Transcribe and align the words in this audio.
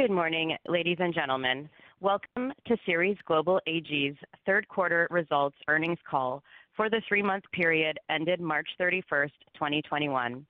Good 0.00 0.10
morning, 0.10 0.56
ladies 0.66 0.96
and 0.98 1.12
gentlemen. 1.12 1.68
Welcome 2.00 2.54
to 2.66 2.76
Ceres 2.86 3.18
Global 3.26 3.60
AG's 3.66 4.16
third 4.46 4.66
quarter 4.66 5.06
results 5.10 5.58
earnings 5.68 5.98
call 6.10 6.42
for 6.74 6.88
the 6.88 7.02
three-month 7.06 7.44
period 7.52 7.98
ended 8.08 8.40
March 8.40 8.66
31st, 8.80 9.32
2021. 9.52 10.46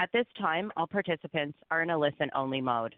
At 0.00 0.08
this 0.12 0.26
time, 0.40 0.72
all 0.76 0.88
participants 0.88 1.56
are 1.70 1.82
in 1.82 1.90
a 1.90 1.98
listen-only 1.98 2.60
mode. 2.60 2.96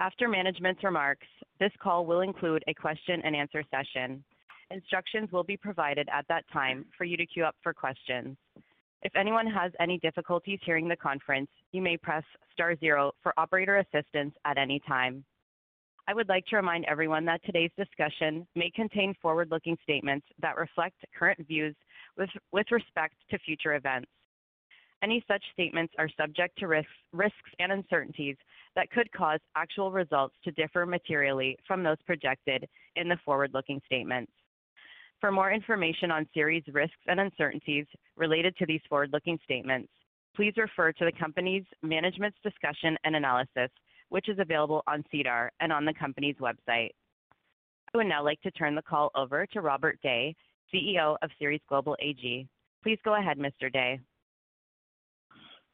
After 0.00 0.28
management's 0.28 0.82
remarks, 0.82 1.26
this 1.60 1.72
call 1.82 2.06
will 2.06 2.22
include 2.22 2.64
a 2.66 2.72
question 2.72 3.20
and 3.22 3.36
answer 3.36 3.62
session. 3.70 4.24
Instructions 4.70 5.30
will 5.30 5.44
be 5.44 5.58
provided 5.58 6.08
at 6.10 6.26
that 6.28 6.44
time 6.50 6.86
for 6.96 7.04
you 7.04 7.18
to 7.18 7.26
queue 7.26 7.44
up 7.44 7.56
for 7.62 7.74
questions. 7.74 8.34
If 9.02 9.16
anyone 9.16 9.48
has 9.48 9.72
any 9.80 9.98
difficulties 9.98 10.60
hearing 10.64 10.88
the 10.88 10.96
conference, 10.96 11.50
you 11.72 11.82
may 11.82 11.96
press 11.96 12.22
star 12.52 12.76
zero 12.76 13.12
for 13.20 13.34
operator 13.36 13.78
assistance 13.78 14.34
at 14.44 14.58
any 14.58 14.80
time. 14.86 15.24
I 16.06 16.14
would 16.14 16.28
like 16.28 16.46
to 16.46 16.56
remind 16.56 16.84
everyone 16.84 17.24
that 17.24 17.44
today's 17.44 17.70
discussion 17.76 18.46
may 18.54 18.70
contain 18.70 19.14
forward-looking 19.20 19.76
statements 19.82 20.26
that 20.40 20.56
reflect 20.56 20.96
current 21.16 21.46
views 21.46 21.74
with 22.16 22.70
respect 22.70 23.14
to 23.30 23.38
future 23.38 23.74
events. 23.74 24.10
Any 25.02 25.24
such 25.26 25.42
statements 25.52 25.92
are 25.98 26.08
subject 26.16 26.58
to 26.58 26.68
risks 26.68 27.50
and 27.58 27.72
uncertainties 27.72 28.36
that 28.76 28.90
could 28.90 29.10
cause 29.12 29.40
actual 29.56 29.90
results 29.90 30.36
to 30.44 30.52
differ 30.52 30.86
materially 30.86 31.56
from 31.66 31.82
those 31.82 32.00
projected 32.06 32.68
in 32.94 33.08
the 33.08 33.18
forward-looking 33.24 33.80
statements. 33.84 34.30
For 35.22 35.30
more 35.30 35.52
information 35.52 36.10
on 36.10 36.26
Ceres 36.34 36.64
risks 36.72 36.96
and 37.06 37.20
uncertainties 37.20 37.86
related 38.16 38.56
to 38.56 38.66
these 38.66 38.80
forward-looking 38.88 39.38
statements, 39.44 39.88
please 40.34 40.52
refer 40.56 40.90
to 40.90 41.04
the 41.04 41.12
company's 41.12 41.62
management's 41.80 42.38
discussion 42.42 42.98
and 43.04 43.14
analysis, 43.14 43.70
which 44.08 44.28
is 44.28 44.40
available 44.40 44.82
on 44.88 45.04
SEDAR 45.12 45.52
and 45.60 45.72
on 45.72 45.84
the 45.84 45.94
company's 45.94 46.34
website. 46.40 46.90
I 47.94 47.98
would 47.98 48.08
now 48.08 48.24
like 48.24 48.40
to 48.40 48.50
turn 48.50 48.74
the 48.74 48.82
call 48.82 49.12
over 49.14 49.46
to 49.46 49.60
Robert 49.60 49.96
Day, 50.02 50.34
CEO 50.74 51.16
of 51.22 51.30
Ceres 51.38 51.60
Global 51.68 51.96
AG. 52.00 52.48
Please 52.82 52.98
go 53.04 53.14
ahead, 53.14 53.38
Mr. 53.38 53.72
Day. 53.72 54.00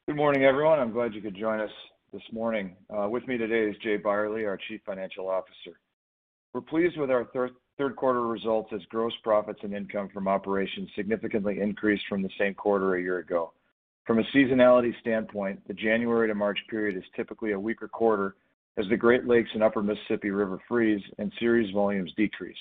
Good 0.05 0.15
morning, 0.15 0.43
everyone. 0.43 0.77
I'm 0.77 0.91
glad 0.91 1.15
you 1.15 1.23
could 1.23 1.35
join 1.35 1.59
us 1.59 1.71
this 2.13 2.21
morning. 2.31 2.75
Uh, 2.95 3.09
with 3.09 3.27
me 3.27 3.39
today 3.39 3.67
is 3.67 3.75
Jay 3.81 3.97
Byerly, 3.97 4.45
our 4.45 4.59
Chief 4.67 4.79
Financial 4.85 5.27
Officer. 5.27 5.79
We're 6.53 6.61
pleased 6.61 6.99
with 6.99 7.09
our 7.09 7.25
third 7.79 7.95
quarter 7.95 8.27
results 8.27 8.71
as 8.75 8.81
gross 8.89 9.13
profits 9.23 9.61
and 9.63 9.73
income 9.73 10.09
from 10.13 10.27
operations 10.27 10.89
significantly 10.95 11.61
increased 11.61 12.03
from 12.09 12.21
the 12.21 12.29
same 12.37 12.53
quarter 12.53 12.95
a 12.95 13.01
year 13.01 13.19
ago. 13.19 13.53
From 14.05 14.19
a 14.19 14.23
seasonality 14.35 14.91
standpoint, 14.99 15.65
the 15.67 15.73
January 15.73 16.27
to 16.27 16.35
March 16.35 16.59
period 16.69 16.97
is 16.97 17.03
typically 17.15 17.53
a 17.53 17.59
weaker 17.59 17.87
quarter 17.87 18.35
as 18.77 18.85
the 18.89 18.97
Great 18.97 19.25
Lakes 19.25 19.49
and 19.53 19.63
Upper 19.63 19.81
Mississippi 19.81 20.29
River 20.29 20.59
freeze 20.67 21.01
and 21.19 21.31
Ceres 21.39 21.71
volumes 21.73 22.11
decrease. 22.17 22.57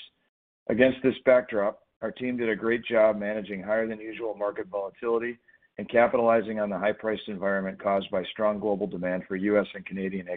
Against 0.69 0.99
this 1.03 1.15
backdrop, 1.25 1.81
our 2.01 2.13
team 2.13 2.37
did 2.37 2.49
a 2.49 2.57
great 2.57 2.85
job 2.85 3.19
managing 3.19 3.61
higher 3.61 3.89
than 3.89 3.99
usual 3.99 4.35
market 4.35 4.69
volatility 4.69 5.39
and 5.79 5.89
capitalizing 5.89 6.61
on 6.61 6.71
the 6.71 6.79
high-priced 6.79 7.27
environment 7.27 7.83
caused 7.83 8.11
by 8.11 8.23
strong 8.25 8.61
global 8.61 8.87
demand 8.87 9.25
for 9.27 9.35
U.S. 9.35 9.67
and 9.75 9.85
Canadian 9.85 10.29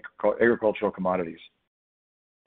agricultural 0.41 0.91
commodities. 0.91 1.39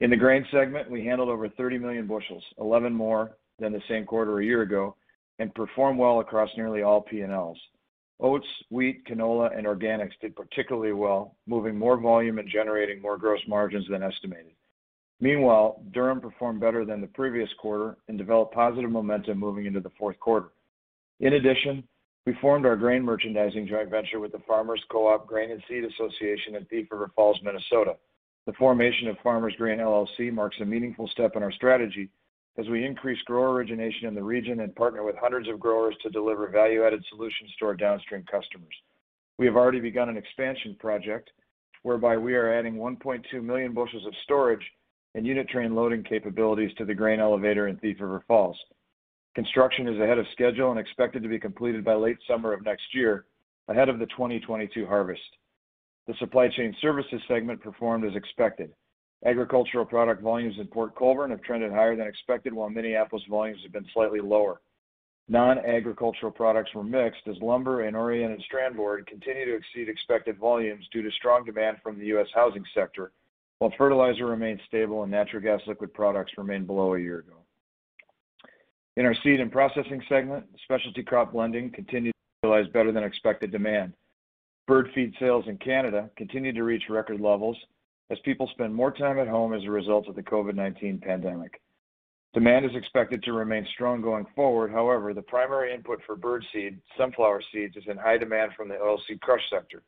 In 0.00 0.10
the 0.10 0.16
grain 0.16 0.44
segment, 0.50 0.90
we 0.90 1.04
handled 1.04 1.28
over 1.28 1.48
30 1.48 1.78
million 1.78 2.06
bushels, 2.06 2.44
11 2.58 2.92
more 2.92 3.36
than 3.58 3.72
the 3.72 3.82
same 3.88 4.04
quarter 4.04 4.40
a 4.40 4.44
year 4.44 4.62
ago, 4.62 4.96
and 5.38 5.54
performed 5.54 5.98
well 5.98 6.20
across 6.20 6.50
nearly 6.56 6.82
all 6.82 7.00
P&Ls. 7.00 7.58
Oats, 8.20 8.46
wheat, 8.70 9.04
canola, 9.06 9.56
and 9.56 9.66
organics 9.66 10.12
did 10.20 10.36
particularly 10.36 10.92
well, 10.92 11.36
moving 11.46 11.76
more 11.76 11.96
volume 11.96 12.38
and 12.38 12.48
generating 12.48 13.02
more 13.02 13.16
gross 13.16 13.40
margins 13.48 13.86
than 13.88 14.02
estimated. 14.02 14.52
Meanwhile, 15.20 15.82
durum 15.92 16.20
performed 16.20 16.60
better 16.60 16.84
than 16.84 17.00
the 17.00 17.06
previous 17.08 17.48
quarter 17.58 17.96
and 18.08 18.18
developed 18.18 18.54
positive 18.54 18.90
momentum 18.90 19.38
moving 19.38 19.66
into 19.66 19.80
the 19.80 19.90
fourth 19.98 20.18
quarter. 20.20 20.50
In 21.20 21.34
addition, 21.34 21.84
we 22.26 22.34
formed 22.40 22.66
our 22.66 22.76
grain 22.76 23.02
merchandising 23.04 23.68
joint 23.68 23.90
venture 23.90 24.20
with 24.20 24.32
the 24.32 24.42
Farmers 24.46 24.82
Co-op 24.90 25.26
Grain 25.26 25.50
and 25.50 25.62
Seed 25.68 25.84
Association 25.84 26.56
in 26.56 26.64
Thief 26.66 26.88
River 26.90 27.10
Falls, 27.14 27.38
Minnesota. 27.42 27.96
The 28.46 28.52
formation 28.54 29.08
of 29.08 29.16
Farmers 29.22 29.54
Grain 29.56 29.78
LLC 29.78 30.30
marks 30.30 30.60
a 30.60 30.66
meaningful 30.66 31.08
step 31.08 31.32
in 31.34 31.42
our 31.42 31.52
strategy 31.52 32.10
as 32.58 32.68
we 32.68 32.84
increase 32.84 33.20
grower 33.22 33.52
origination 33.52 34.06
in 34.06 34.14
the 34.14 34.22
region 34.22 34.60
and 34.60 34.74
partner 34.76 35.02
with 35.02 35.16
hundreds 35.16 35.48
of 35.48 35.58
growers 35.58 35.96
to 36.02 36.10
deliver 36.10 36.46
value-added 36.48 37.02
solutions 37.08 37.50
to 37.58 37.66
our 37.66 37.74
downstream 37.74 38.22
customers. 38.30 38.74
We 39.38 39.46
have 39.46 39.56
already 39.56 39.80
begun 39.80 40.10
an 40.10 40.18
expansion 40.18 40.76
project 40.78 41.30
whereby 41.82 42.16
we 42.18 42.34
are 42.34 42.52
adding 42.52 42.74
1.2 42.74 43.42
million 43.42 43.72
bushels 43.72 44.06
of 44.06 44.14
storage 44.24 44.64
and 45.14 45.26
unit 45.26 45.48
train 45.48 45.74
loading 45.74 46.02
capabilities 46.02 46.74
to 46.76 46.84
the 46.84 46.94
grain 46.94 47.20
elevator 47.20 47.68
in 47.68 47.76
Thief 47.78 47.96
River 47.98 48.22
Falls. 48.28 48.58
Construction 49.34 49.88
is 49.88 49.98
ahead 49.98 50.18
of 50.18 50.26
schedule 50.32 50.70
and 50.70 50.78
expected 50.78 51.22
to 51.22 51.28
be 51.28 51.38
completed 51.38 51.84
by 51.84 51.94
late 51.94 52.18
summer 52.28 52.52
of 52.52 52.64
next 52.64 52.94
year, 52.94 53.24
ahead 53.68 53.88
of 53.88 53.98
the 53.98 54.06
2022 54.06 54.86
harvest. 54.86 55.22
The 56.06 56.14
supply 56.18 56.48
chain 56.48 56.74
services 56.80 57.22
segment 57.26 57.62
performed 57.62 58.04
as 58.04 58.14
expected. 58.14 58.72
Agricultural 59.24 59.86
product 59.86 60.22
volumes 60.22 60.56
in 60.58 60.66
Port 60.66 60.94
Colborne 60.94 61.30
have 61.30 61.42
trended 61.42 61.72
higher 61.72 61.96
than 61.96 62.06
expected, 62.06 62.52
while 62.52 62.68
Minneapolis 62.68 63.24
volumes 63.28 63.60
have 63.62 63.72
been 63.72 63.86
slightly 63.94 64.20
lower. 64.20 64.60
Non-agricultural 65.28 66.32
products 66.32 66.74
were 66.74 66.84
mixed 66.84 67.26
as 67.26 67.40
lumber 67.40 67.84
and 67.84 67.96
oriented 67.96 68.42
strand 68.42 68.76
board 68.76 69.06
continue 69.06 69.46
to 69.46 69.54
exceed 69.56 69.88
expected 69.88 70.36
volumes 70.36 70.86
due 70.92 71.00
to 71.00 71.10
strong 71.12 71.44
demand 71.44 71.78
from 71.82 71.98
the 71.98 72.04
U.S. 72.06 72.26
housing 72.34 72.64
sector, 72.74 73.10
while 73.58 73.72
fertilizer 73.78 74.26
remains 74.26 74.60
stable 74.66 75.02
and 75.02 75.10
natural 75.10 75.42
gas 75.42 75.62
liquid 75.66 75.94
products 75.94 76.32
remain 76.36 76.66
below 76.66 76.94
a 76.94 77.00
year 77.00 77.20
ago. 77.20 77.36
In 78.96 79.06
our 79.06 79.14
seed 79.22 79.40
and 79.40 79.50
processing 79.50 80.02
segment, 80.10 80.44
specialty 80.64 81.02
crop 81.02 81.32
blending 81.32 81.70
continued 81.70 82.12
to 82.42 82.50
realize 82.50 82.70
better 82.72 82.92
than 82.92 83.02
expected 83.02 83.50
demand. 83.50 83.94
Bird 84.66 84.88
feed 84.94 85.12
sales 85.20 85.44
in 85.46 85.58
Canada 85.58 86.08
continued 86.16 86.54
to 86.54 86.64
reach 86.64 86.84
record 86.88 87.20
levels 87.20 87.56
as 88.10 88.18
people 88.24 88.48
spend 88.52 88.74
more 88.74 88.90
time 88.90 89.18
at 89.18 89.28
home 89.28 89.52
as 89.52 89.62
a 89.64 89.70
result 89.70 90.08
of 90.08 90.14
the 90.14 90.22
COVID-19 90.22 91.02
pandemic. 91.02 91.60
Demand 92.32 92.64
is 92.64 92.74
expected 92.74 93.22
to 93.22 93.32
remain 93.32 93.66
strong 93.74 94.00
going 94.00 94.26
forward. 94.34 94.72
However, 94.72 95.12
the 95.12 95.22
primary 95.22 95.72
input 95.72 96.00
for 96.06 96.16
bird 96.16 96.44
seed, 96.52 96.78
sunflower 96.96 97.42
seeds, 97.52 97.76
is 97.76 97.84
in 97.86 97.96
high 97.96 98.18
demand 98.18 98.52
from 98.56 98.68
the 98.68 98.74
oilseed 98.74 99.20
crush 99.20 99.42
sector. 99.50 99.82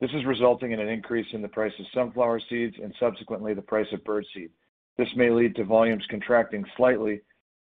This 0.00 0.10
is 0.12 0.24
resulting 0.24 0.72
in 0.72 0.80
an 0.80 0.88
increase 0.88 1.26
in 1.32 1.42
the 1.42 1.48
price 1.48 1.72
of 1.78 1.86
sunflower 1.92 2.40
seeds 2.48 2.76
and 2.82 2.94
subsequently 3.00 3.54
the 3.54 3.62
price 3.62 3.88
of 3.92 4.04
bird 4.04 4.24
seed. 4.34 4.50
This 4.98 5.08
may 5.16 5.30
lead 5.30 5.56
to 5.56 5.64
volumes 5.64 6.04
contracting 6.10 6.64
slightly 6.76 7.22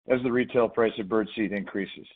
as 0.09 0.23
the 0.23 0.33
retail 0.33 0.69
price 0.69 0.99
of 0.99 1.09
bird 1.09 1.29
seed 1.37 1.53
increases. 1.53 2.07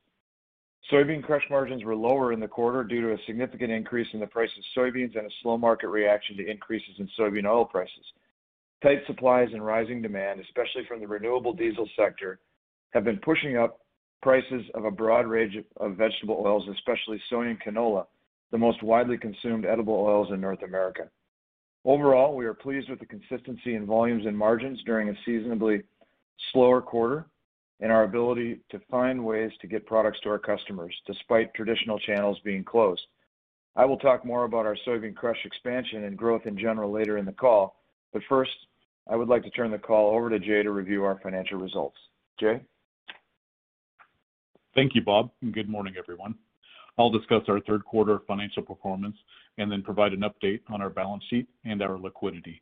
Soybean 0.91 1.23
crush 1.23 1.45
margins 1.51 1.85
were 1.85 1.95
lower 1.95 2.33
in 2.33 2.41
the 2.41 2.49
quarter 2.49 2.83
due 2.83 3.01
to 3.03 3.13
a 3.13 3.27
significant 3.27 3.71
increase 3.71 4.09
in 4.13 4.21
the 4.21 4.27
price 4.27 4.51
of 4.57 4.65
soybeans 4.77 5.17
and 5.17 5.27
a 5.27 5.35
slow 5.43 5.59
market 5.59 5.89
reaction 5.89 6.37
to 6.37 6.51
increases 6.51 6.95
in 6.99 7.09
soybean 7.19 7.47
oil 7.47 7.65
prices. 7.65 8.05
Tight 8.83 9.01
supplies 9.07 9.49
and 9.53 9.65
rising 9.65 10.01
demand, 10.01 10.41
especially 10.41 10.85
from 10.89 11.01
the 11.01 11.07
renewable 11.07 11.53
diesel 11.53 11.89
sector, 11.97 12.41
have 12.93 13.05
been 13.05 13.19
pushing 13.19 13.57
up 13.57 13.81
prices 14.23 14.63
of 14.75 14.85
a 14.85 14.91
broad 14.91 15.27
range 15.27 15.57
of 15.77 15.97
vegetable 15.97 16.43
oils, 16.45 16.67
especially 16.69 17.21
soy 17.29 17.47
and 17.47 17.61
canola, 17.61 18.07
the 18.51 18.59
most 18.59 18.83
widely 18.83 19.19
consumed 19.19 19.67
edible 19.67 19.95
oils 19.95 20.29
in 20.33 20.41
North 20.41 20.63
America. 20.63 21.09
Overall, 21.85 22.37
we 22.37 22.47
are 22.47 22.55
pleased 22.55 22.91
with 22.91 22.99
the 22.99 23.07
consistency 23.07 23.75
in 23.75 23.87
volumes 23.87 24.27
and 24.27 24.37
margins 24.37 24.83
during 24.85 25.09
a 25.09 25.15
seasonably 25.25 25.83
slower 26.53 26.83
quarter 26.83 27.27
and 27.81 27.91
our 27.91 28.05
ability 28.05 28.61
to 28.71 28.81
find 28.91 29.25
ways 29.25 29.51
to 29.61 29.67
get 29.67 29.87
products 29.87 30.19
to 30.23 30.29
our 30.29 30.39
customers 30.39 30.95
despite 31.07 31.53
traditional 31.55 31.99
channels 31.99 32.39
being 32.45 32.65
closed. 32.65 33.03
I 33.77 33.85
will 33.85 33.97
talk 33.97 34.25
more 34.25 34.45
about 34.45 34.67
our 34.67 34.77
soybean 34.87 35.15
crush 35.15 35.39
expansion 35.45 36.05
and 36.05 36.17
growth 36.17 36.43
in 36.45 36.59
general 36.59 36.93
later 36.93 37.19
in 37.19 37.25
the 37.25 37.33
call, 37.33 37.77
but 38.13 38.23
first, 38.29 38.51
I 39.09 39.17
would 39.17 39.29
like 39.29 39.43
to 39.45 39.51
turn 39.51 39.71
the 39.71 39.79
call 39.79 40.15
over 40.15 40.29
to 40.31 40.39
Jay 40.39 40.63
to 40.63 40.71
review 40.71 41.05
our 41.05 41.19
financial 41.23 41.59
results. 41.59 41.97
Jay? 42.39 42.61
Thank 44.75 44.95
you, 44.95 45.03
Bob, 45.03 45.31
and 45.43 45.53
good 45.53 45.69
morning, 45.69 45.95
everyone. 45.99 46.35
I'll 46.99 47.11
discuss 47.11 47.43
our 47.49 47.61
third 47.61 47.85
quarter 47.85 48.21
financial 48.27 48.63
performance 48.63 49.17
and 49.59 49.71
then 49.71 49.83
provide 49.83 50.13
an 50.13 50.21
update 50.21 50.61
on 50.69 50.83
our 50.83 50.91
balance 50.91 51.25
sheet 51.31 51.49
and 51.65 51.83
our 51.83 51.99
liquidity. 51.99 52.61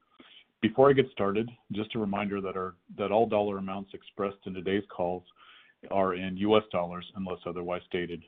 Before 0.61 0.91
I 0.91 0.93
get 0.93 1.11
started, 1.13 1.49
just 1.73 1.95
a 1.95 2.01
reminder 2.01 2.41
that 2.41 3.13
all 3.13 3.27
dollar 3.27 3.59
amounts 3.59 3.95
expressed 3.95 4.39
in 4.47 4.55
today's 4.55 4.83
calls 4.95 5.23
are 5.91 6.15
in 6.15 6.37
US 6.39 6.65
dollars 6.73 7.11
unless 7.15 7.39
otherwise 7.47 7.83
stated. 7.87 8.25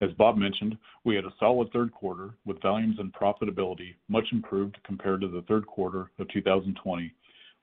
As 0.00 0.10
Bob 0.14 0.36
mentioned, 0.36 0.76
we 1.04 1.14
had 1.14 1.24
a 1.24 1.34
solid 1.38 1.70
third 1.72 1.92
quarter 1.92 2.30
with 2.46 2.60
volumes 2.62 2.96
and 2.98 3.12
profitability 3.12 3.94
much 4.08 4.26
improved 4.32 4.76
compared 4.82 5.20
to 5.20 5.28
the 5.28 5.42
third 5.42 5.66
quarter 5.66 6.10
of 6.18 6.26
2020, 6.28 7.12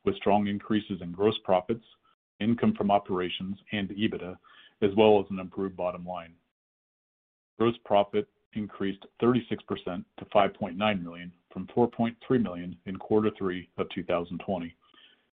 with 0.06 0.16
strong 0.16 0.48
increases 0.48 1.02
in 1.02 1.12
gross 1.12 1.38
profits, 1.44 1.84
income 2.40 2.74
from 2.78 2.92
operations, 2.92 3.58
and 3.74 3.90
EBITDA, 3.90 4.38
as 4.82 4.92
well 4.96 5.20
as 5.20 5.26
an 5.32 5.40
improved 5.40 5.76
bottom 5.76 6.06
line. 6.06 6.34
Gross 7.58 7.76
profit 7.84 8.30
increased 8.54 9.04
36% 9.22 9.44
to 10.20 10.26
$5.9 10.26 11.04
million 11.04 11.32
from 11.58 11.90
4.3 11.90 12.44
million 12.44 12.78
in 12.86 12.98
quarter 12.98 13.32
three 13.36 13.68
of 13.80 13.88
2020. 13.90 14.76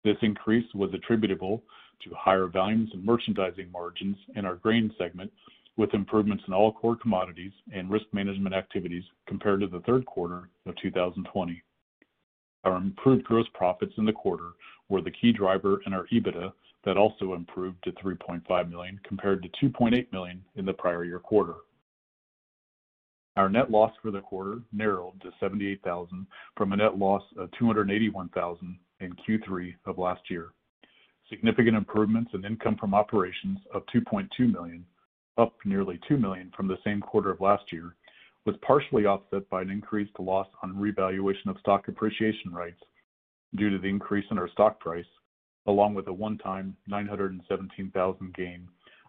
This 0.03 0.17
increase 0.21 0.65
was 0.73 0.93
attributable 0.93 1.63
to 2.03 2.09
higher 2.13 2.47
volumes 2.47 2.89
and 2.93 3.05
merchandising 3.05 3.71
margins 3.71 4.17
in 4.35 4.45
our 4.45 4.55
grain 4.55 4.93
segment, 4.97 5.31
with 5.77 5.93
improvements 5.93 6.43
in 6.47 6.53
all 6.53 6.73
core 6.73 6.97
commodities 6.97 7.53
and 7.73 7.89
risk 7.89 8.05
management 8.11 8.53
activities 8.53 9.03
compared 9.27 9.61
to 9.61 9.67
the 9.67 9.79
third 9.81 10.05
quarter 10.05 10.49
of 10.65 10.75
2020. 10.81 11.61
Our 12.65 12.75
improved 12.75 13.23
gross 13.23 13.47
profits 13.53 13.93
in 13.97 14.05
the 14.05 14.11
quarter 14.11 14.49
were 14.89 15.01
the 15.01 15.11
key 15.11 15.31
driver 15.31 15.79
in 15.85 15.93
our 15.93 16.05
EBITDA 16.11 16.51
that 16.83 16.97
also 16.97 17.33
improved 17.33 17.81
to 17.85 17.91
3.5 17.93 18.69
million 18.69 18.99
compared 19.07 19.41
to 19.43 19.69
2.8 19.69 20.11
million 20.11 20.43
in 20.57 20.65
the 20.65 20.73
prior 20.73 21.05
year 21.05 21.19
quarter. 21.19 21.55
Our 23.39 23.47
net 23.47 23.71
loss 23.71 23.93
for 24.01 24.11
the 24.11 24.19
quarter 24.19 24.59
narrowed 24.73 25.21
to 25.21 25.31
78,000 25.39 26.27
from 26.57 26.73
a 26.73 26.75
net 26.75 26.97
loss 26.97 27.23
of 27.37 27.49
281,000 27.57 28.77
in 28.99 29.13
Q3 29.13 29.75
of 29.85 29.97
last 29.97 30.29
year. 30.29 30.49
Significant 31.29 31.77
improvements 31.77 32.31
in 32.33 32.43
income 32.43 32.75
from 32.75 32.93
operations 32.93 33.59
of 33.73 33.83
2.2 33.95 34.51
million, 34.51 34.85
up 35.37 35.53
nearly 35.63 36.01
2 36.05 36.17
million 36.17 36.51
from 36.53 36.67
the 36.67 36.79
same 36.83 36.99
quarter 36.99 37.31
of 37.31 37.39
last 37.39 37.71
year, 37.71 37.95
was 38.45 38.57
partially 38.61 39.05
offset 39.05 39.49
by 39.49 39.61
an 39.61 39.69
increased 39.69 40.19
loss 40.19 40.47
on 40.61 40.77
revaluation 40.77 41.49
of 41.49 41.57
stock 41.59 41.87
appreciation 41.87 42.51
rights 42.51 42.81
due 43.55 43.69
to 43.69 43.77
the 43.77 43.87
increase 43.87 44.25
in 44.31 44.37
our 44.37 44.49
stock 44.49 44.81
price, 44.81 45.07
along 45.65 45.93
with 45.93 46.09
a 46.09 46.13
one-time 46.13 46.75
917,000 46.87 48.33
gain 48.33 48.67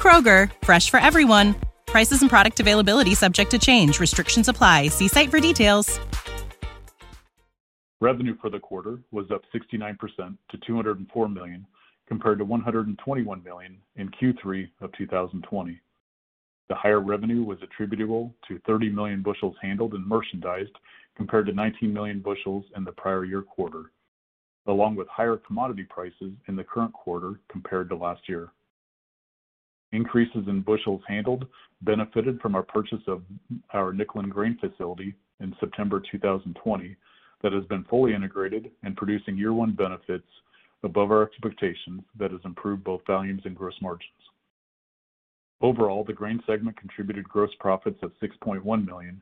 Kroger, 0.00 0.50
fresh 0.62 0.88
for 0.88 0.98
everyone. 0.98 1.54
Prices 1.86 2.22
and 2.22 2.30
product 2.30 2.58
availability 2.58 3.14
subject 3.14 3.50
to 3.50 3.58
change. 3.58 4.00
Restrictions 4.00 4.48
apply. 4.48 4.88
See 4.88 5.08
site 5.08 5.30
for 5.30 5.40
details. 5.40 6.00
Revenue 8.00 8.34
for 8.40 8.48
the 8.48 8.58
quarter 8.58 8.98
was 9.10 9.26
up 9.30 9.42
69% 9.54 9.98
to 10.48 10.58
204 10.66 11.28
million, 11.28 11.66
compared 12.08 12.38
to 12.38 12.46
121 12.46 13.44
million 13.44 13.76
in 13.96 14.08
Q3 14.08 14.70
of 14.80 14.90
2020. 14.96 15.78
The 16.70 16.74
higher 16.74 17.00
revenue 17.00 17.42
was 17.42 17.58
attributable 17.62 18.34
to 18.48 18.58
30 18.66 18.88
million 18.88 19.20
bushels 19.20 19.54
handled 19.60 19.92
and 19.92 20.06
merchandised, 20.06 20.78
compared 21.14 21.44
to 21.44 21.52
19 21.52 21.92
million 21.92 22.20
bushels 22.20 22.64
in 22.74 22.84
the 22.84 22.92
prior 22.92 23.26
year 23.26 23.42
quarter, 23.42 23.90
along 24.66 24.96
with 24.96 25.08
higher 25.08 25.36
commodity 25.36 25.84
prices 25.90 26.32
in 26.48 26.56
the 26.56 26.64
current 26.64 26.94
quarter 26.94 27.38
compared 27.50 27.90
to 27.90 27.96
last 27.96 28.22
year. 28.30 28.50
Increases 29.92 30.46
in 30.46 30.60
bushels 30.60 31.02
handled 31.08 31.46
benefited 31.82 32.40
from 32.40 32.54
our 32.54 32.62
purchase 32.62 33.02
of 33.08 33.22
our 33.72 33.92
Nicklin 33.92 34.28
grain 34.30 34.56
facility 34.60 35.14
in 35.40 35.54
September 35.58 36.00
2020 36.12 36.96
that 37.42 37.52
has 37.52 37.64
been 37.64 37.84
fully 37.84 38.14
integrated 38.14 38.70
and 38.82 38.96
producing 38.96 39.36
year 39.36 39.52
one 39.52 39.72
benefits 39.72 40.28
above 40.82 41.10
our 41.10 41.22
expectations 41.22 42.02
that 42.18 42.30
has 42.30 42.40
improved 42.44 42.84
both 42.84 43.00
volumes 43.06 43.42
and 43.44 43.56
gross 43.56 43.74
margins. 43.82 44.12
Overall, 45.60 46.04
the 46.04 46.12
grain 46.12 46.42
segment 46.46 46.76
contributed 46.76 47.28
gross 47.28 47.50
profits 47.58 47.98
of 48.02 48.12
6.1 48.22 48.86
million, 48.86 49.20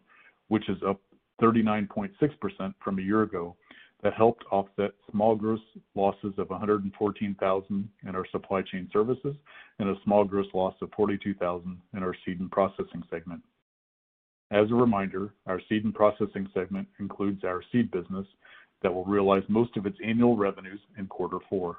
which 0.49 0.69
is 0.69 0.79
up 0.87 1.01
39.6% 1.43 2.75
from 2.83 2.99
a 2.99 3.03
year 3.03 3.23
ago. 3.23 3.57
That 4.03 4.15
helped 4.15 4.45
offset 4.53 4.93
small 5.11 5.35
gross 5.35 5.61
losses 5.97 6.35
of 6.39 6.51
114,000 6.51 7.89
in 8.07 8.15
our 8.15 8.27
supply 8.31 8.63
chain 8.63 8.89
services 8.93 9.35
and 9.81 9.89
a 9.89 10.01
small 10.05 10.25
gross 10.25 10.47
loss 10.55 10.75
of 10.81 10.91
42,000 10.97 11.81
in 11.95 12.03
our 12.03 12.15
seed 12.25 12.39
and 12.39 12.51
processing 12.51 13.03
segment. 13.11 13.43
As 14.51 14.71
a 14.71 14.75
reminder, 14.75 15.35
our 15.47 15.61
seed 15.69 15.85
and 15.85 15.95
processing 15.95 16.49
segment 16.55 16.87
includes 17.01 17.43
our 17.45 17.61
seed 17.73 17.91
business 17.91 18.27
that 18.83 18.95
will 18.95 19.05
realize 19.05 19.43
most 19.49 19.77
of 19.77 19.85
its 19.85 19.99
annual 20.05 20.37
revenues 20.37 20.81
in 20.97 21.07
quarter 21.09 21.39
four. 21.51 21.79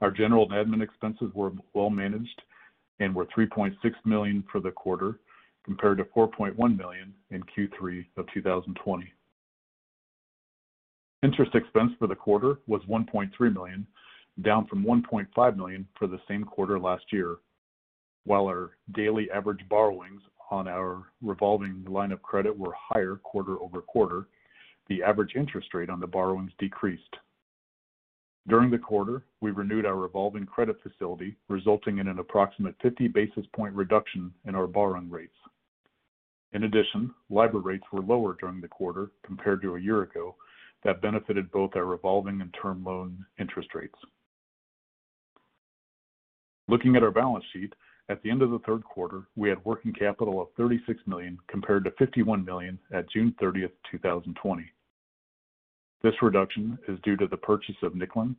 Our 0.00 0.10
general 0.10 0.50
and 0.50 0.52
admin 0.52 0.82
expenses 0.82 1.32
were 1.34 1.52
well 1.74 1.90
managed 1.90 2.42
and 3.00 3.14
were 3.14 3.26
3.6 3.26 3.74
million 4.04 4.44
for 4.50 4.60
the 4.60 4.70
quarter, 4.70 5.18
compared 5.64 5.98
to 5.98 6.04
4.1 6.04 6.56
million 6.78 7.12
in 7.30 7.42
Q3 7.42 8.06
of 8.16 8.26
2020. 8.32 9.12
Interest 11.26 11.56
expense 11.56 11.90
for 11.98 12.06
the 12.06 12.14
quarter 12.14 12.60
was 12.68 12.82
1.3 12.88 13.32
million, 13.52 13.84
down 14.42 14.64
from 14.68 14.84
1.5 14.84 15.56
million 15.56 15.84
for 15.98 16.06
the 16.06 16.20
same 16.28 16.44
quarter 16.44 16.78
last 16.78 17.02
year. 17.10 17.38
While 18.26 18.46
our 18.46 18.76
daily 18.94 19.28
average 19.32 19.68
borrowings 19.68 20.22
on 20.52 20.68
our 20.68 21.02
revolving 21.20 21.84
line 21.88 22.12
of 22.12 22.22
credit 22.22 22.56
were 22.56 22.72
higher 22.78 23.16
quarter-over-quarter, 23.24 24.28
the 24.88 25.02
average 25.02 25.32
interest 25.34 25.74
rate 25.74 25.90
on 25.90 25.98
the 25.98 26.06
borrowings 26.06 26.52
decreased. 26.60 27.16
During 28.46 28.70
the 28.70 28.78
quarter, 28.78 29.24
we 29.40 29.50
renewed 29.50 29.84
our 29.84 29.96
revolving 29.96 30.46
credit 30.46 30.76
facility, 30.80 31.34
resulting 31.48 31.98
in 31.98 32.06
an 32.06 32.20
approximate 32.20 32.76
50 32.82 33.08
basis 33.08 33.46
point 33.52 33.74
reduction 33.74 34.32
in 34.46 34.54
our 34.54 34.68
borrowing 34.68 35.10
rates. 35.10 35.34
In 36.52 36.62
addition, 36.62 37.12
LIBOR 37.30 37.58
rates 37.58 37.84
were 37.90 38.02
lower 38.02 38.36
during 38.38 38.60
the 38.60 38.68
quarter 38.68 39.10
compared 39.24 39.60
to 39.62 39.74
a 39.74 39.80
year 39.80 40.02
ago. 40.02 40.36
That 40.86 41.02
benefited 41.02 41.50
both 41.50 41.72
our 41.74 41.84
revolving 41.84 42.40
and 42.40 42.54
term 42.62 42.84
loan 42.84 43.26
interest 43.40 43.74
rates. 43.74 43.98
Looking 46.68 46.94
at 46.94 47.02
our 47.02 47.10
balance 47.10 47.44
sheet, 47.52 47.72
at 48.08 48.22
the 48.22 48.30
end 48.30 48.40
of 48.40 48.52
the 48.52 48.60
third 48.60 48.84
quarter, 48.84 49.22
we 49.34 49.48
had 49.48 49.64
working 49.64 49.92
capital 49.92 50.40
of 50.40 50.46
36 50.56 51.00
million 51.06 51.38
compared 51.48 51.82
to 51.84 51.90
51 51.98 52.44
million 52.44 52.78
at 52.92 53.10
June 53.10 53.34
30th, 53.42 53.72
2020. 53.90 54.64
This 56.04 56.14
reduction 56.22 56.78
is 56.86 57.00
due 57.02 57.16
to 57.16 57.26
the 57.26 57.36
purchase 57.36 57.74
of 57.82 57.94
Nicklin, 57.94 58.36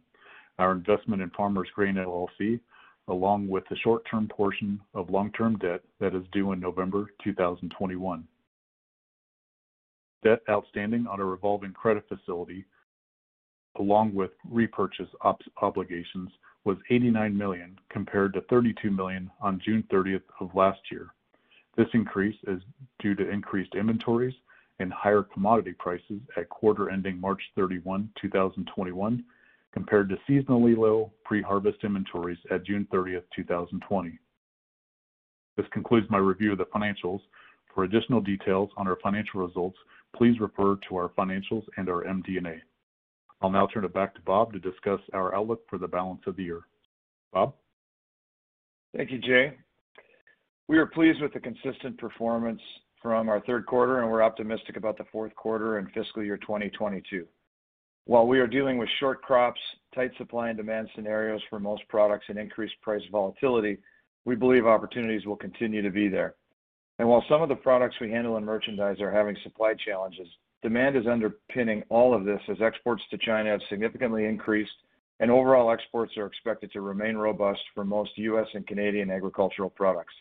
our 0.58 0.72
investment 0.72 1.22
in 1.22 1.30
Farmers 1.32 1.68
Grain 1.76 1.96
LLC, 1.96 2.62
along 3.10 3.50
with 3.50 3.66
the 3.70 3.76
short-term 3.76 4.30
portion 4.30 4.80
of 4.94 5.10
long-term 5.10 5.58
debt 5.58 5.82
that 6.00 6.16
is 6.16 6.24
due 6.32 6.54
in 6.54 6.62
November 6.62 7.12
2021. 7.26 8.26
Debt 10.24 10.40
outstanding 10.50 11.06
on 11.08 11.20
a 11.20 11.26
revolving 11.26 11.74
credit 11.74 12.04
facility, 12.08 12.66
along 13.78 14.14
with 14.14 14.32
repurchase 14.50 15.10
obligations, 15.62 16.30
was 16.64 16.78
89 16.90 17.38
million 17.38 17.80
compared 17.90 18.34
to 18.34 18.42
32 18.42 18.92
million 18.92 19.30
on 19.42 19.62
June 19.64 19.84
30th 19.92 20.24
of 20.40 20.54
last 20.56 20.80
year. 20.92 21.08
This 21.78 21.88
increase 21.94 22.36
is 22.48 22.62
due 23.00 23.16
to 23.16 23.30
increased 23.30 23.76
inventories 23.76 24.34
and 24.80 24.92
higher 24.92 25.24
commodity 25.24 25.74
prices 25.78 26.22
at 26.36 26.50
quarter 26.50 26.90
ending 26.90 27.22
March 27.22 27.42
31, 27.56 28.10
2021, 28.22 29.24
compared 29.74 30.10
to 30.10 30.18
seasonally 30.30 30.76
low 30.78 31.12
pre-harvest 31.24 31.78
inventories 31.84 32.38
at 32.52 32.66
June 32.66 32.88
30th, 32.92 33.24
2020. 33.36 34.20
This 35.56 35.66
concludes 35.72 36.08
my 36.10 36.18
review 36.18 36.52
of 36.52 36.58
the 36.58 36.66
financials. 36.66 37.22
For 37.74 37.84
additional 37.84 38.22
details 38.22 38.70
on 38.76 38.88
our 38.88 38.98
financial 39.04 39.46
results, 39.46 39.78
please 40.18 40.40
refer 40.40 40.78
to 40.90 40.96
our 40.96 41.10
financials 41.10 41.64
and 41.78 41.90
our 41.90 42.04
MD&A. 42.04 42.58
I'll 43.42 43.52
now 43.52 43.68
turn 43.68 43.86
it 43.86 43.94
back 43.94 44.16
to 44.16 44.22
Bob 44.22 44.52
to 44.54 44.60
discuss 44.60 45.00
our 45.14 45.36
outlook 45.36 45.62
for 45.70 45.78
the 45.78 45.88
balance 45.88 46.22
of 46.26 46.36
the 46.36 46.44
year. 46.44 46.62
Bob? 47.32 47.54
Thank 48.96 49.12
you, 49.12 49.20
Jay. 49.20 49.54
We 50.68 50.78
are 50.80 50.88
pleased 50.88 51.22
with 51.22 51.34
the 51.34 51.40
consistent 51.40 51.98
performance 51.98 52.62
from 53.02 53.30
our 53.30 53.42
third 53.42 53.66
quarter, 53.68 54.02
and 54.02 54.12
we're 54.12 54.24
optimistic 54.24 54.76
about 54.76 54.98
the 54.98 55.06
fourth 55.12 55.36
quarter 55.36 55.78
and 55.78 55.92
fiscal 55.92 56.24
year 56.24 56.38
2022. 56.38 57.28
While 58.06 58.26
we 58.26 58.40
are 58.40 58.48
dealing 58.48 58.78
with 58.78 58.90
short 59.00 59.22
crops, 59.22 59.60
tight 59.94 60.12
supply 60.18 60.50
and 60.50 60.58
demand 60.58 60.90
scenarios 60.96 61.42
for 61.50 61.60
most 61.60 61.84
products, 61.90 62.26
and 62.30 62.40
increased 62.40 62.76
price 62.82 63.04
volatility, 63.12 63.78
we 64.26 64.36
believe 64.36 64.66
opportunities 64.66 65.26
will 65.26 65.36
continue 65.36 65.82
to 65.82 65.92
be 65.92 66.08
there. 66.08 66.36
And 67.00 67.08
while 67.08 67.24
some 67.30 67.42
of 67.42 67.50
the 67.50 67.56
products 67.56 67.96
we 68.02 68.10
handle 68.10 68.38
and 68.38 68.46
merchandise 68.46 69.00
are 69.02 69.12
having 69.12 69.38
supply 69.44 69.74
challenges, 69.74 70.28
demand 70.64 70.96
is 70.96 71.06
underpinning 71.06 71.84
all 71.90 72.14
of 72.14 72.26
this 72.26 72.42
as 72.50 72.62
exports 72.62 73.04
to 73.12 73.18
China 73.18 73.52
have 73.52 73.62
significantly 73.70 74.26
increased 74.26 74.72
and 75.20 75.32
overall 75.32 75.72
exports 75.72 76.16
are 76.18 76.28
expected 76.28 76.72
to 76.72 76.82
remain 76.82 77.16
robust 77.16 77.62
for 77.74 77.84
most 77.84 78.12
U.S. 78.18 78.48
and 78.54 78.68
Canadian 78.68 79.10
agricultural 79.10 79.70
products. 79.70 80.14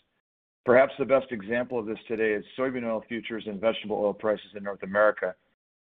Perhaps 0.64 0.94
the 0.98 1.04
best 1.04 1.30
example 1.30 1.78
of 1.78 1.86
this 1.86 1.98
today 2.08 2.32
is 2.32 2.44
soybean 2.58 2.84
oil 2.84 3.04
futures 3.06 3.44
and 3.46 3.60
vegetable 3.60 3.96
oil 3.96 4.14
prices 4.14 4.46
in 4.56 4.64
North 4.64 4.82
America, 4.82 5.34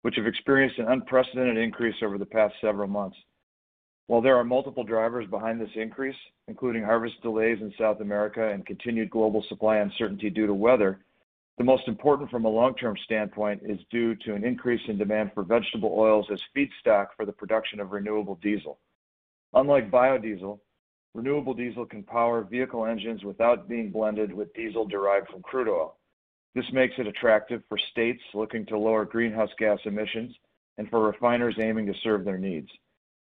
which 0.01 0.15
have 0.15 0.25
experienced 0.25 0.79
an 0.79 0.87
unprecedented 0.87 1.57
increase 1.57 1.95
over 2.03 2.17
the 2.17 2.25
past 2.25 2.55
several 2.59 2.87
months. 2.87 3.15
While 4.07 4.21
there 4.21 4.35
are 4.35 4.43
multiple 4.43 4.83
drivers 4.83 5.27
behind 5.27 5.61
this 5.61 5.69
increase, 5.75 6.15
including 6.47 6.83
harvest 6.83 7.21
delays 7.21 7.59
in 7.61 7.73
South 7.79 8.01
America 8.01 8.49
and 8.49 8.65
continued 8.65 9.09
global 9.09 9.43
supply 9.47 9.77
uncertainty 9.77 10.29
due 10.29 10.45
to 10.45 10.53
weather, 10.53 10.99
the 11.57 11.63
most 11.63 11.87
important 11.87 12.29
from 12.29 12.45
a 12.45 12.49
long-term 12.49 12.97
standpoint 13.05 13.61
is 13.63 13.79
due 13.91 14.15
to 14.15 14.33
an 14.33 14.43
increase 14.43 14.81
in 14.87 14.97
demand 14.97 15.31
for 15.33 15.43
vegetable 15.43 15.93
oils 15.95 16.27
as 16.31 16.41
feedstock 16.55 17.07
for 17.15 17.25
the 17.25 17.31
production 17.31 17.79
of 17.79 17.91
renewable 17.91 18.39
diesel. 18.41 18.79
Unlike 19.53 19.91
biodiesel, 19.91 20.59
renewable 21.13 21.53
diesel 21.53 21.85
can 21.85 22.03
power 22.03 22.43
vehicle 22.43 22.85
engines 22.85 23.23
without 23.23 23.69
being 23.69 23.91
blended 23.91 24.33
with 24.33 24.53
diesel 24.53 24.85
derived 24.85 25.29
from 25.29 25.43
crude 25.43 25.69
oil. 25.69 25.95
This 26.55 26.65
makes 26.73 26.95
it 26.97 27.07
attractive 27.07 27.61
for 27.69 27.77
states 27.77 28.21
looking 28.33 28.65
to 28.65 28.77
lower 28.77 29.05
greenhouse 29.05 29.51
gas 29.57 29.79
emissions 29.85 30.35
and 30.77 30.89
for 30.89 31.05
refiners 31.05 31.55
aiming 31.59 31.85
to 31.85 31.93
serve 32.03 32.25
their 32.25 32.39
needs. 32.39 32.69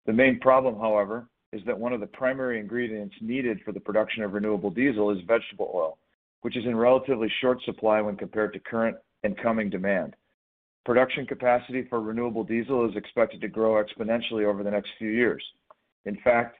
The 0.06 0.12
main 0.12 0.40
problem, 0.40 0.78
however, 0.78 1.28
is 1.52 1.62
that 1.66 1.78
one 1.78 1.92
of 1.92 2.00
the 2.00 2.06
primary 2.06 2.58
ingredients 2.58 3.14
needed 3.20 3.60
for 3.64 3.72
the 3.72 3.80
production 3.80 4.22
of 4.22 4.32
renewable 4.32 4.70
diesel 4.70 5.10
is 5.10 5.18
vegetable 5.26 5.70
oil, 5.74 5.98
which 6.40 6.56
is 6.56 6.64
in 6.64 6.76
relatively 6.76 7.30
short 7.40 7.62
supply 7.62 8.00
when 8.00 8.16
compared 8.16 8.52
to 8.54 8.60
current 8.60 8.96
and 9.22 9.36
coming 9.38 9.70
demand. 9.70 10.16
Production 10.84 11.26
capacity 11.26 11.86
for 11.88 12.00
renewable 12.00 12.42
diesel 12.42 12.88
is 12.88 12.96
expected 12.96 13.40
to 13.40 13.48
grow 13.48 13.82
exponentially 13.82 14.44
over 14.44 14.64
the 14.64 14.70
next 14.70 14.90
few 14.98 15.10
years. 15.10 15.44
In 16.06 16.18
fact, 16.24 16.56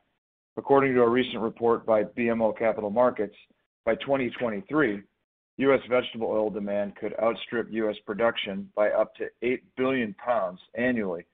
according 0.56 0.94
to 0.94 1.02
a 1.02 1.08
recent 1.08 1.42
report 1.42 1.84
by 1.84 2.04
BMO 2.04 2.56
Capital 2.56 2.90
Markets, 2.90 3.34
by 3.84 3.96
2023, 3.96 5.02
U.S. 5.58 5.80
vegetable 5.90 6.28
oil 6.28 6.50
demand 6.50 6.94
could 6.96 7.14
outstrip 7.20 7.68
U.S. 7.72 7.96
production 8.06 8.70
by 8.76 8.90
up 8.90 9.14
to 9.16 9.26
8 9.42 9.62
billion 9.76 10.14
pounds 10.14 10.60
annually, 10.76 11.24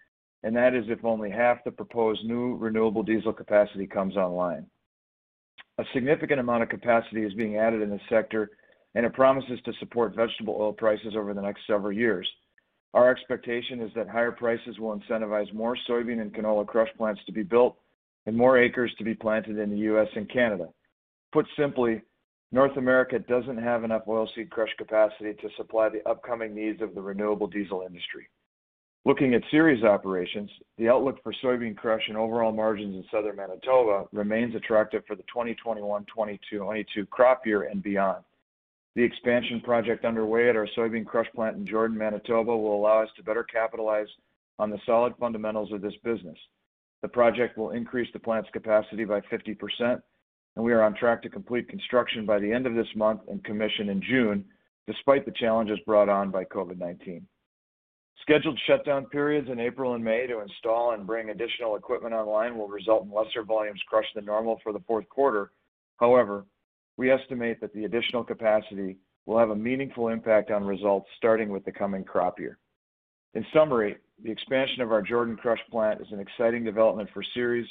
and 0.43 0.55
that 0.57 0.75
is 0.75 0.85
if 0.89 1.05
only 1.05 1.31
half 1.31 1.63
the 1.65 1.71
proposed 1.71 2.25
new 2.25 2.57
renewable 2.57 3.03
diesel 3.03 3.33
capacity 3.33 3.87
comes 3.87 4.17
online. 4.17 4.67
A 5.79 5.85
significant 5.93 6.41
amount 6.41 6.63
of 6.63 6.69
capacity 6.69 7.25
is 7.25 7.35
being 7.35 7.57
added 7.57 7.83
in 7.83 7.91
this 7.91 8.01
sector, 8.09 8.51
and 8.95 9.05
it 9.05 9.13
promises 9.13 9.61
to 9.65 9.73
support 9.81 10.15
vegetable 10.15 10.57
oil 10.59 10.73
prices 10.73 11.15
over 11.17 11.35
the 11.35 11.43
next 11.43 11.61
several 11.67 11.93
years. 11.93 12.29
Our 12.95 13.11
expectation 13.11 13.81
is 13.81 13.91
that 13.95 14.09
higher 14.09 14.33
prices 14.33 14.79
will 14.79 14.99
incentivize 14.99 15.53
more 15.53 15.77
soybean 15.89 16.21
and 16.21 16.33
canola 16.33 16.67
crush 16.67 16.89
plants 16.97 17.21
to 17.27 17.33
be 17.33 17.43
built 17.43 17.77
and 18.27 18.37
more 18.37 18.59
acres 18.59 18.93
to 18.99 19.05
be 19.05 19.15
planted 19.15 19.59
in 19.59 19.71
the 19.71 19.79
U.S. 19.79 20.09
and 20.17 20.31
Canada. 20.31 20.69
Put 21.33 21.47
simply, 21.57 22.03
North 22.51 22.77
America 22.77 23.19
doesn't 23.19 23.59
have 23.59 23.85
enough 23.85 24.07
oilseed 24.07 24.51
crush 24.51 24.71
capacity 24.79 25.35
to 25.35 25.49
supply 25.57 25.91
the 25.91 26.07
upcoming 26.09 26.55
needs 26.55 26.81
of 26.81 26.95
the 26.95 27.03
renewable 27.03 27.47
diesel 27.47 27.85
industry. 27.87 28.29
Looking 29.09 29.33
at 29.33 29.43
Ceres 29.51 29.85
operations, 29.85 30.51
the 30.77 30.91
outlook 30.91 31.23
for 31.23 31.33
soybean 31.43 31.75
crush 31.75 32.03
and 32.09 32.17
overall 32.19 32.53
margins 32.53 32.95
in 32.95 33.03
southern 33.11 33.37
Manitoba 33.37 34.05
remains 34.13 34.55
attractive 34.55 35.03
for 35.07 35.17
the 35.17 35.23
2021-2022 35.35 37.09
crop 37.09 37.47
year 37.47 37.63
and 37.63 37.83
beyond. 37.83 38.23
The 38.97 39.03
expansion 39.03 39.63
project 39.63 40.05
underway 40.05 40.51
at 40.51 40.57
our 40.57 40.69
soybean 40.77 41.07
crush 41.07 41.27
plant 41.35 41.57
in 41.57 41.67
Jordan, 41.67 41.97
Manitoba, 41.97 42.55
will 42.55 42.77
allow 42.77 43.03
us 43.03 43.09
to 43.17 43.23
better 43.23 43.45
capitalize 43.45 44.09
on 44.59 44.69
the 44.69 44.79
solid 44.85 45.15
fundamentals 45.19 45.73
of 45.73 45.81
this 45.81 45.97
business. 46.05 46.37
The 47.01 47.09
project 47.09 47.57
will 47.57 47.71
increase 47.71 48.13
the 48.13 48.19
plant's 48.19 48.51
capacity 48.53 49.07
by 49.07 49.23
50%, 49.23 49.57
and 49.81 50.03
we 50.63 50.75
are 50.75 50.83
on 50.83 50.95
track 50.95 51.23
to 51.23 51.31
complete 51.31 51.71
construction 51.71 52.27
by 52.27 52.41
the 52.41 52.53
end 52.53 52.67
of 52.67 52.75
this 52.75 52.95
month 52.95 53.23
and 53.29 53.43
commission 53.43 53.89
in 53.89 54.03
June, 54.03 54.45
despite 54.87 55.25
the 55.25 55.33
challenges 55.33 55.79
brought 55.87 56.11
on 56.11 56.31
by 56.31 56.45
COVID-19. 56.45 57.23
Scheduled 58.23 58.59
shutdown 58.67 59.07
periods 59.07 59.49
in 59.51 59.61
April 59.61 59.95
and 59.95 60.05
May 60.05 60.27
to 60.27 60.41
install 60.41 60.93
and 60.93 61.07
bring 61.07 61.31
additional 61.31 61.77
equipment 61.77 62.15
online 62.15 62.59
will 62.59 62.69
result 62.69 63.05
in 63.05 63.13
lesser 63.13 63.43
volumes 63.43 63.81
crushed 63.89 64.15
than 64.15 64.25
normal 64.25 64.61
for 64.63 64.73
the 64.73 64.83
fourth 64.87 65.09
quarter. 65.09 65.53
However, 65.99 66.45
we 66.97 67.11
estimate 67.11 67.61
that 67.61 67.73
the 67.73 67.85
additional 67.85 68.25
capacity 68.25 68.99
will 69.25 69.39
have 69.39 69.51
a 69.51 69.57
meaningful 69.57 70.09
impact 70.09 70.51
on 70.51 70.65
results 70.65 71.09
starting 71.17 71.51
with 71.51 71.65
the 71.65 71.73
coming 71.73 72.05
crop 72.05 72.39
year. 72.41 72.59
In 73.35 73.47
summary, 73.53 73.97
the 74.23 74.31
expansion 74.31 74.83
of 74.83 74.91
our 74.91 75.03
Jordan 75.03 75.37
crush 75.37 75.61
plant 75.71 76.01
is 76.01 76.09
an 76.11 76.19
exciting 76.19 76.65
development 76.65 77.09
for 77.13 77.23
Ceres, 77.35 77.69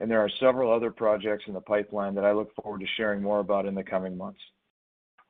and 0.00 0.10
there 0.10 0.20
are 0.20 0.30
several 0.40 0.72
other 0.72 0.90
projects 0.90 1.44
in 1.46 1.54
the 1.54 1.60
pipeline 1.60 2.14
that 2.14 2.24
I 2.24 2.32
look 2.32 2.54
forward 2.56 2.80
to 2.80 2.86
sharing 2.96 3.22
more 3.22 3.40
about 3.40 3.66
in 3.66 3.74
the 3.74 3.82
coming 3.82 4.16
months. 4.16 4.40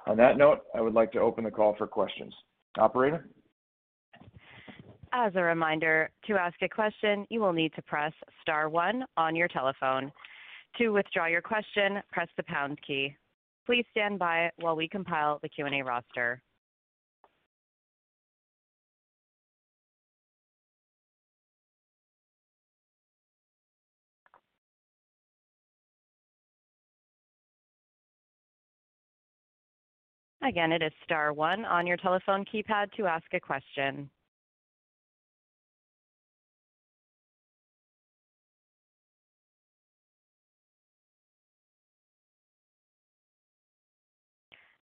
On 0.06 0.16
that 0.16 0.38
note, 0.38 0.60
I 0.74 0.80
would 0.80 0.94
like 0.94 1.12
to 1.12 1.20
open 1.20 1.44
the 1.44 1.50
call 1.50 1.74
for 1.76 1.86
questions. 1.86 2.34
Operator? 2.78 3.28
As 5.16 5.32
a 5.36 5.42
reminder, 5.42 6.10
to 6.26 6.34
ask 6.34 6.60
a 6.60 6.68
question, 6.68 7.24
you 7.30 7.38
will 7.40 7.52
need 7.52 7.72
to 7.74 7.82
press 7.82 8.12
star 8.42 8.68
one 8.68 9.04
on 9.16 9.36
your 9.36 9.46
telephone. 9.46 10.10
To 10.78 10.88
withdraw 10.88 11.26
your 11.26 11.40
question, 11.40 12.02
press 12.10 12.26
the 12.36 12.42
pound 12.42 12.80
key. 12.84 13.14
Please 13.64 13.84
stand 13.92 14.18
by 14.18 14.50
while 14.56 14.74
we 14.74 14.88
compile 14.88 15.38
the 15.40 15.48
Q&A 15.48 15.82
roster. 15.82 16.42
Again, 30.42 30.72
it 30.72 30.82
is 30.82 30.92
star 31.04 31.32
one 31.32 31.64
on 31.64 31.86
your 31.86 31.96
telephone 31.98 32.44
keypad 32.44 32.92
to 32.96 33.06
ask 33.06 33.32
a 33.32 33.38
question. 33.38 34.10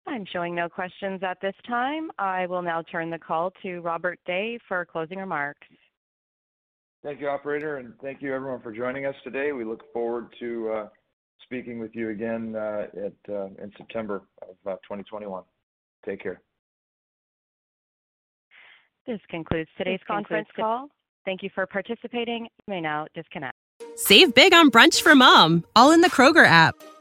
I'm 0.08 0.26
showing 0.32 0.56
no 0.56 0.70
questions 0.70 1.22
at 1.22 1.40
this 1.42 1.54
time. 1.68 2.10
I 2.18 2.46
will 2.46 2.62
now 2.62 2.82
turn 2.82 3.10
the 3.10 3.20
call 3.20 3.52
to 3.62 3.80
Robert 3.82 4.20
Day 4.26 4.58
for 4.68 4.86
closing 4.86 5.18
remarks. 5.18 5.68
Thank 7.04 7.20
you, 7.20 7.30
operator, 7.30 7.78
and 7.78 7.94
thank 8.02 8.22
you 8.22 8.34
everyone 8.34 8.62
for 8.62 8.72
joining 8.72 9.06
us 9.06 9.16
today. 9.24 9.52
We 9.52 9.64
look 9.64 9.84
forward 9.94 10.28
to 10.40 10.72
uh, 10.72 10.88
speaking 11.44 11.80
with 11.80 11.94
you 11.94 12.10
again 12.10 12.56
uh, 12.56 12.88
uh, 13.30 13.46
in 13.62 13.72
September 13.78 14.24
of 14.42 14.82
2021. 14.84 15.44
Take 16.06 16.24
care. 16.24 16.42
This 19.06 19.20
concludes 19.30 19.70
today's 19.78 20.02
conference 20.08 20.48
call. 20.56 20.90
Thank 21.24 21.44
you 21.44 21.50
for 21.54 21.66
participating. 21.66 22.44
You 22.44 22.50
may 22.68 22.82
now 22.82 23.08
disconnect. 23.14 23.56
Save 23.96 24.34
big 24.34 24.54
on 24.54 24.72
brunch 24.72 25.02
for 25.02 25.16
mom, 25.16 25.64
all 25.76 25.92
in 25.92 26.02
the 26.02 26.10
Kroger 26.10 26.46
app. 26.46 26.76